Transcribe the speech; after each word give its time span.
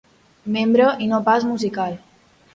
Membre, 0.55 0.87
i 1.05 1.11
no 1.13 1.21
pas 1.29 1.47
musical. 1.53 2.01